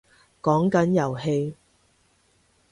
[0.41, 1.55] 講緊遊戲